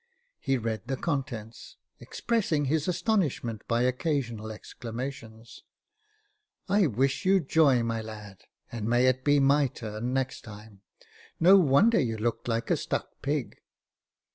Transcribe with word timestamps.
He 0.39 0.57
read 0.57 0.87
the 0.87 0.97
contents, 0.97 1.77
expressing 1.99 2.65
his 2.65 2.87
astonishment 2.87 3.61
by 3.67 3.83
occasional 3.83 4.51
exclamations." 4.51 5.61
I 6.67 6.87
wish 6.87 7.23
you 7.23 7.39
joy, 7.39 7.83
my 7.83 8.01
lad, 8.01 8.45
and 8.71 8.87
may 8.87 9.05
it 9.05 9.23
be 9.23 9.39
my 9.39 9.67
turn 9.67 10.11
next 10.11 10.41
time. 10.41 10.81
No 11.39 11.55
wonder 11.59 11.99
you 11.99 12.17
looked 12.17 12.47
like 12.47 12.71
a 12.71 12.77
stuck 12.77 13.21
pig. 13.21 13.57